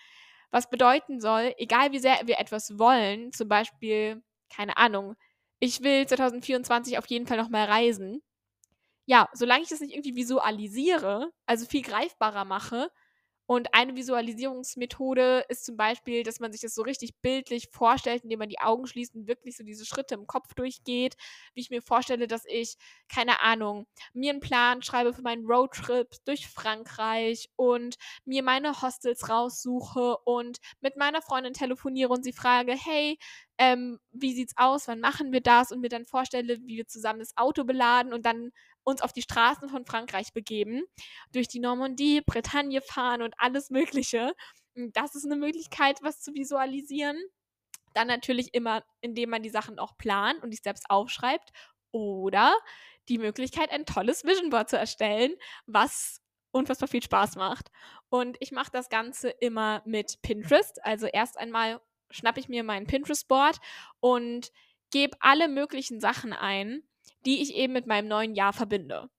[0.51, 5.15] Was bedeuten soll, egal wie sehr wir etwas wollen, zum Beispiel, keine Ahnung,
[5.63, 8.21] ich will 2024 auf jeden Fall nochmal reisen.
[9.05, 12.89] Ja, solange ich das nicht irgendwie visualisiere, also viel greifbarer mache,
[13.45, 18.39] und eine Visualisierungsmethode ist zum Beispiel, dass man sich das so richtig bildlich vorstellt, indem
[18.39, 21.15] man die Augen schließt und wirklich so diese Schritte im Kopf durchgeht.
[21.53, 22.75] Wie ich mir vorstelle, dass ich,
[23.09, 29.29] keine Ahnung, mir einen Plan schreibe für meinen Roadtrip durch Frankreich und mir meine Hostels
[29.29, 33.17] raussuche und mit meiner Freundin telefoniere und sie frage, hey,
[33.57, 37.19] ähm, wie sieht's aus, wann machen wir das und mir dann vorstelle, wie wir zusammen
[37.19, 38.51] das Auto beladen und dann
[38.83, 40.83] uns auf die Straßen von Frankreich begeben,
[41.31, 44.33] durch die Normandie, Bretagne fahren und alles Mögliche.
[44.75, 47.17] Das ist eine Möglichkeit, was zu visualisieren.
[47.93, 51.51] Dann natürlich immer, indem man die Sachen auch plant und die Steps aufschreibt.
[51.91, 52.55] Oder
[53.07, 55.35] die Möglichkeit, ein tolles Vision Board zu erstellen,
[55.67, 57.69] was unfassbar viel Spaß macht.
[58.09, 60.83] Und ich mache das Ganze immer mit Pinterest.
[60.83, 63.59] Also erst einmal schnappe ich mir mein Pinterest-Board
[63.99, 64.51] und
[64.91, 66.83] gebe alle möglichen Sachen ein,
[67.25, 69.09] die ich eben mit meinem neuen Jahr verbinde.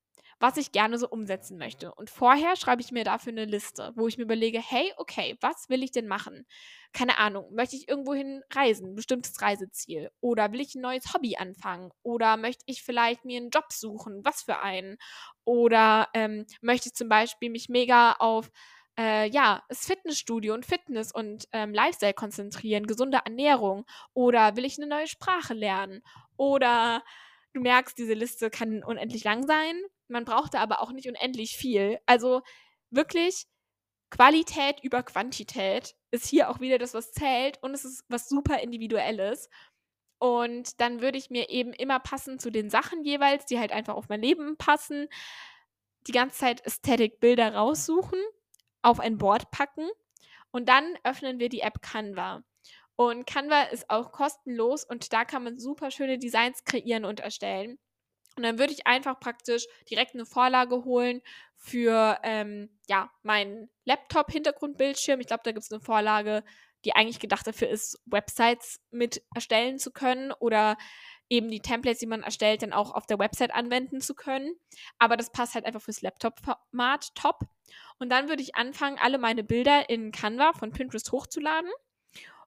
[0.41, 1.95] was ich gerne so umsetzen möchte.
[1.95, 5.69] Und vorher schreibe ich mir dafür eine Liste, wo ich mir überlege, hey, okay, was
[5.69, 6.45] will ich denn machen?
[6.93, 10.11] Keine Ahnung, möchte ich irgendwohin reisen, ein bestimmtes Reiseziel?
[10.21, 11.91] Oder will ich ein neues Hobby anfangen?
[12.03, 14.21] Oder möchte ich vielleicht mir einen Job suchen?
[14.25, 14.99] Was für einen?
[15.45, 18.51] Oder ähm, möchte ich zum Beispiel mich mega auf
[18.99, 24.79] äh, ja, das Fitnessstudio und Fitness und ähm, Lifestyle konzentrieren, gesunde Ernährung oder will ich
[24.79, 26.03] eine neue Sprache lernen
[26.37, 27.03] oder
[27.55, 31.57] du merkst, diese Liste kann unendlich lang sein, man braucht da aber auch nicht unendlich
[31.57, 31.99] viel.
[32.07, 32.43] Also
[32.91, 33.47] wirklich
[34.11, 38.61] Qualität über Quantität ist hier auch wieder das, was zählt und es ist was super
[38.61, 39.49] individuelles.
[40.19, 43.95] Und dann würde ich mir eben immer passend zu den Sachen jeweils, die halt einfach
[43.95, 45.09] auf mein Leben passen,
[46.07, 48.21] die ganze Zeit Ästhetik-Bilder raussuchen
[48.83, 49.89] auf ein Board packen
[50.51, 52.45] und dann öffnen wir die App Canva.
[52.97, 57.79] Und Canva ist auch kostenlos und da kann man super schöne Designs kreieren und erstellen.
[58.37, 61.23] Und dann würde ich einfach praktisch direkt eine Vorlage holen
[61.57, 65.21] für ähm, ja, meinen Laptop-Hintergrundbildschirm.
[65.21, 66.43] Ich glaube, da gibt es eine Vorlage,
[66.85, 70.77] die eigentlich gedacht dafür ist, Websites mit erstellen zu können oder
[71.31, 74.53] eben die Templates, die man erstellt, dann auch auf der Website anwenden zu können.
[74.99, 77.41] Aber das passt halt einfach fürs Laptop-Format top.
[77.99, 81.71] Und dann würde ich anfangen, alle meine Bilder in Canva von Pinterest hochzuladen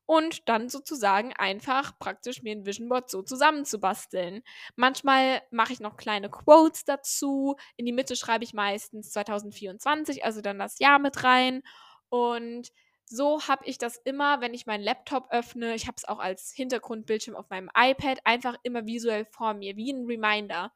[0.07, 4.41] und dann sozusagen einfach praktisch mir ein Vision Board so zusammenzubasteln.
[4.75, 7.57] Manchmal mache ich noch kleine Quotes dazu.
[7.75, 11.61] In die Mitte schreibe ich meistens 2024, also dann das Jahr mit rein.
[12.07, 12.71] Und
[13.05, 15.75] so habe ich das immer, wenn ich meinen Laptop öffne.
[15.75, 19.91] Ich habe es auch als Hintergrundbildschirm auf meinem iPad einfach immer visuell vor mir, wie
[19.91, 20.71] ein Reminder.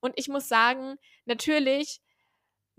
[0.00, 2.00] Und ich muss sagen, natürlich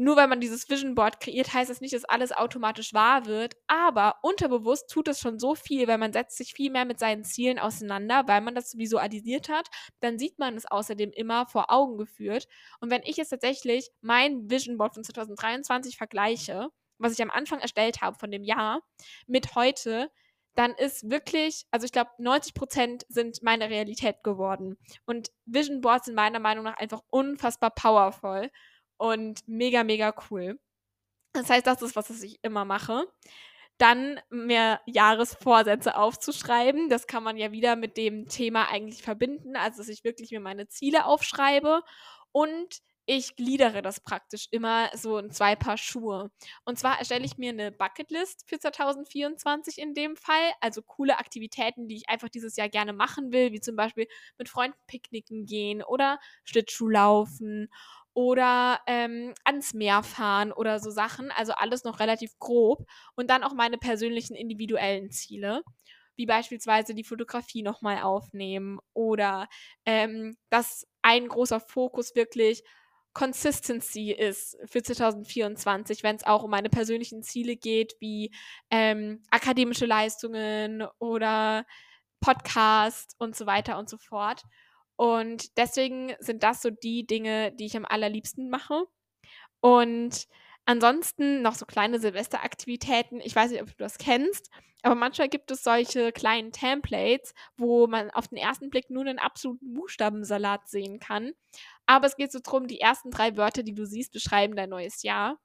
[0.04, 3.56] nur weil man dieses Vision Board kreiert, heißt das nicht, dass alles automatisch wahr wird.
[3.68, 7.24] Aber unterbewusst tut es schon so viel, weil man setzt sich viel mehr mit seinen
[7.24, 9.70] Zielen auseinander, weil man das visualisiert hat.
[10.02, 12.48] Dann sieht man es außerdem immer vor Augen geführt.
[12.82, 17.60] Und wenn ich jetzt tatsächlich mein Vision Board von 2023 vergleiche, was ich am Anfang
[17.60, 18.82] erstellt habe von dem Jahr,
[19.26, 20.12] mit heute,
[20.56, 24.78] dann ist wirklich, also ich glaube, 90 Prozent sind meine Realität geworden.
[25.06, 28.52] Und Vision Boards sind meiner Meinung nach einfach unfassbar powerful
[28.98, 30.60] und mega, mega cool.
[31.34, 33.06] Das heißt, das ist was, was ich immer mache.
[33.80, 36.90] Dann mir Jahresvorsätze aufzuschreiben.
[36.90, 40.40] Das kann man ja wieder mit dem Thema eigentlich verbinden, also dass ich wirklich mir
[40.40, 41.82] meine Ziele aufschreibe
[42.32, 46.32] und ich gliedere das praktisch immer so in zwei Paar Schuhe.
[46.64, 50.52] Und zwar erstelle ich mir eine Bucketlist für 2024 in dem Fall.
[50.62, 54.48] Also coole Aktivitäten, die ich einfach dieses Jahr gerne machen will, wie zum Beispiel mit
[54.48, 57.70] Freunden picknicken gehen oder Schlittschuh laufen
[58.14, 61.32] oder ähm, ans Meer fahren oder so Sachen.
[61.32, 62.86] Also alles noch relativ grob.
[63.16, 65.64] Und dann auch meine persönlichen individuellen Ziele,
[66.16, 69.48] wie beispielsweise die Fotografie nochmal aufnehmen oder
[69.86, 72.64] ähm, dass ein großer Fokus wirklich
[73.14, 78.34] Consistency ist für 2024, wenn es auch um meine persönlichen Ziele geht, wie
[78.72, 81.66] ähm, akademische Leistungen oder
[82.22, 84.44] Podcast und so weiter und so fort.
[84.96, 88.86] Und deswegen sind das so die Dinge, die ich am allerliebsten mache.
[89.60, 90.28] Und
[90.66, 93.20] ansonsten noch so kleine Silvesteraktivitäten.
[93.22, 94.50] Ich weiß nicht, ob du das kennst,
[94.84, 99.20] aber manchmal gibt es solche kleinen Templates, wo man auf den ersten Blick nur einen
[99.20, 101.32] absoluten Buchstabensalat sehen kann.
[101.86, 105.02] Aber es geht so drum, die ersten drei Wörter, die du siehst, beschreiben dein neues
[105.02, 105.40] Jahr.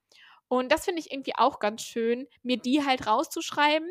[0.49, 3.89] Und das finde ich irgendwie auch ganz schön, mir die halt rauszuschreiben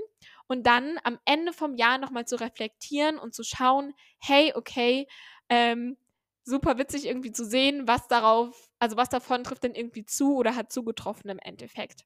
[0.47, 5.07] und dann am Ende vom Jahr nochmal zu reflektieren und zu schauen, hey, okay,
[5.49, 5.97] ähm,
[6.43, 10.55] super witzig irgendwie zu sehen, was darauf, also was davon trifft denn irgendwie zu oder
[10.55, 12.05] hat zugetroffen im Endeffekt.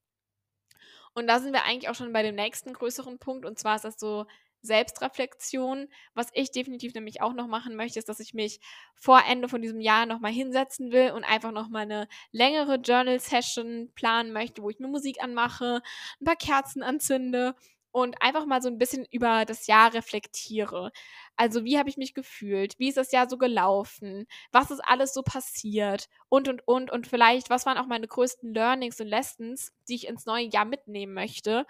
[1.13, 3.85] Und da sind wir eigentlich auch schon bei dem nächsten größeren Punkt und zwar ist
[3.85, 4.25] das so
[4.61, 5.87] Selbstreflexion.
[6.13, 8.59] Was ich definitiv nämlich auch noch machen möchte, ist, dass ich mich
[8.95, 14.33] vor Ende von diesem Jahr nochmal hinsetzen will und einfach nochmal eine längere Journal-Session planen
[14.33, 15.81] möchte, wo ich mir Musik anmache,
[16.19, 17.55] ein paar Kerzen anzünde
[17.91, 20.91] und einfach mal so ein bisschen über das Jahr reflektiere.
[21.35, 22.77] Also, wie habe ich mich gefühlt?
[22.79, 24.27] Wie ist das Jahr so gelaufen?
[24.51, 26.07] Was ist alles so passiert?
[26.29, 26.91] Und, und, und.
[26.91, 30.65] Und vielleicht, was waren auch meine größten Learnings und Lessons, die ich ins neue Jahr
[30.65, 31.65] mitnehmen möchte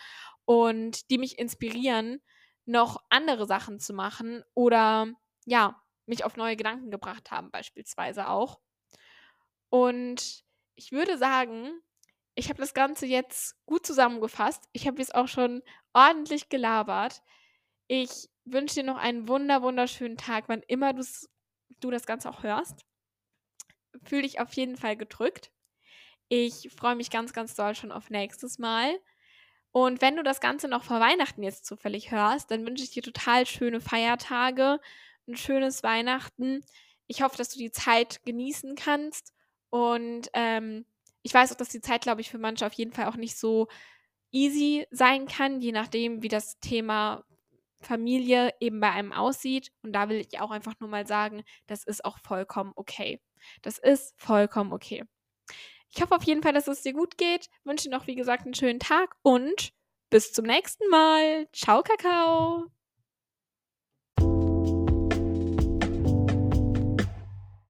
[0.46, 2.22] und die mich inspirieren,
[2.66, 5.08] noch andere Sachen zu machen oder
[5.46, 8.60] ja, mich auf neue Gedanken gebracht haben, beispielsweise auch.
[9.70, 10.44] Und
[10.76, 11.72] ich würde sagen,
[12.42, 14.68] ich habe das Ganze jetzt gut zusammengefasst.
[14.74, 15.62] Ich habe jetzt auch schon
[15.94, 17.22] ordentlich gelabert.
[17.88, 22.84] Ich wünsche dir noch einen wunder, wunderschönen Tag, wann immer du das Ganze auch hörst.
[24.04, 25.52] Fühl dich auf jeden Fall gedrückt.
[26.30, 28.92] Ich freue mich ganz, ganz doll schon auf nächstes Mal.
[29.72, 33.04] Und wenn du das Ganze noch vor Weihnachten jetzt zufällig hörst, dann wünsche ich dir
[33.04, 34.80] total schöne Feiertage,
[35.28, 36.66] ein schönes Weihnachten.
[37.06, 39.32] Ich hoffe, dass du die Zeit genießen kannst
[39.70, 40.86] Und ähm,
[41.24, 43.38] ich weiß auch, dass die Zeit, glaube ich, für manche auf jeden Fall auch nicht
[43.38, 43.68] so
[44.32, 47.24] easy sein kann, je nachdem, wie das Thema
[47.82, 49.72] Familie eben bei einem aussieht.
[49.84, 53.20] Und da will ich auch einfach nur mal sagen, das ist auch vollkommen okay.
[53.62, 55.04] Das ist vollkommen okay.
[55.94, 57.50] Ich hoffe auf jeden Fall, dass es dir gut geht.
[57.64, 59.74] Wünsche noch, wie gesagt, einen schönen Tag und
[60.10, 61.48] bis zum nächsten Mal.
[61.54, 62.81] Ciao, Kakao.